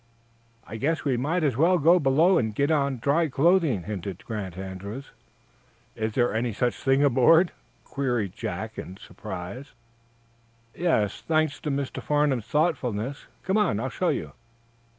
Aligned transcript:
"I 0.65 0.77
guess 0.77 1.05
we 1.05 1.15
might 1.15 1.43
as 1.43 1.55
well 1.55 1.77
go 1.77 1.99
below 1.99 2.39
and 2.39 2.55
get 2.55 2.71
on 2.71 2.97
dry 2.97 3.27
clothing," 3.27 3.83
hinted 3.83 4.25
Grant 4.25 4.57
Andrews. 4.57 5.11
"Is 5.95 6.13
there 6.13 6.33
any 6.33 6.53
such 6.53 6.73
thing 6.77 7.03
aboard?" 7.03 7.51
queried 7.83 8.33
Jack, 8.35 8.79
in 8.79 8.97
surprise. 8.97 9.73
"Yes, 10.75 11.21
thanks 11.21 11.59
to 11.59 11.69
Mr. 11.69 12.01
Farnum's 12.01 12.47
thoughtfulness. 12.47 13.27
Come 13.43 13.59
on; 13.59 13.79
I'll 13.79 13.89
show 13.89 14.09
you." 14.09 14.31